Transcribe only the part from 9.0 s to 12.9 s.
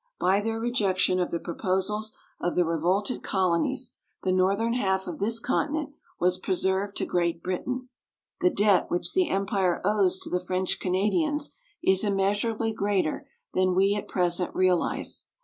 the empire owes to the French Canadians is immeasurably